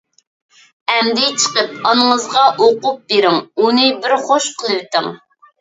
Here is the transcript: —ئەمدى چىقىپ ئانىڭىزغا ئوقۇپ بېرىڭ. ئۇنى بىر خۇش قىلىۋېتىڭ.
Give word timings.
—ئەمدى 0.93 1.27
چىقىپ 1.43 1.85
ئانىڭىزغا 1.89 2.45
ئوقۇپ 2.65 2.97
بېرىڭ. 3.13 3.39
ئۇنى 3.63 3.87
بىر 4.07 4.17
خۇش 4.27 4.49
قىلىۋېتىڭ. 4.63 5.13